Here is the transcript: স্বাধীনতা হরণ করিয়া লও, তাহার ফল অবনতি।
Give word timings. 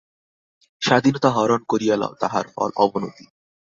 স্বাধীনতা 0.81 1.29
হরণ 1.31 1.61
করিয়া 1.67 1.95
লও, 1.97 2.13
তাহার 2.21 2.45
ফল 2.53 2.69
অবনতি। 2.75 3.25